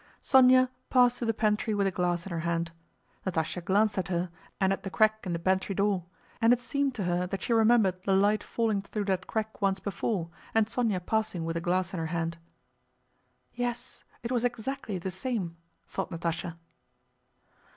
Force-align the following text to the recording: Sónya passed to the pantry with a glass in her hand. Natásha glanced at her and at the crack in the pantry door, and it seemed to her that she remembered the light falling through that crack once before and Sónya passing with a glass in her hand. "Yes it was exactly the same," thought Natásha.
Sónya 0.23 0.69
passed 0.89 1.19
to 1.19 1.25
the 1.27 1.31
pantry 1.35 1.75
with 1.75 1.85
a 1.85 1.91
glass 1.91 2.25
in 2.25 2.31
her 2.31 2.39
hand. 2.39 2.71
Natásha 3.23 3.63
glanced 3.63 3.99
at 3.99 4.07
her 4.07 4.31
and 4.59 4.73
at 4.73 4.81
the 4.81 4.89
crack 4.89 5.27
in 5.27 5.33
the 5.33 5.37
pantry 5.37 5.75
door, 5.75 6.05
and 6.41 6.51
it 6.51 6.59
seemed 6.59 6.95
to 6.95 7.03
her 7.03 7.27
that 7.27 7.43
she 7.43 7.53
remembered 7.53 8.01
the 8.01 8.15
light 8.15 8.41
falling 8.41 8.81
through 8.81 9.05
that 9.05 9.27
crack 9.27 9.61
once 9.61 9.79
before 9.79 10.31
and 10.55 10.65
Sónya 10.65 11.05
passing 11.05 11.45
with 11.45 11.55
a 11.55 11.61
glass 11.61 11.93
in 11.93 11.99
her 11.99 12.07
hand. 12.07 12.39
"Yes 13.53 14.03
it 14.23 14.31
was 14.31 14.43
exactly 14.43 14.97
the 14.97 15.11
same," 15.11 15.55
thought 15.87 16.09
Natásha. 16.09 16.55